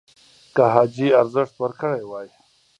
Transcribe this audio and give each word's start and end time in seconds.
که 0.55 0.63
حاجي 0.73 1.07
ارزښت 1.21 1.53
ورکړی 1.57 2.01
وای 2.05 2.29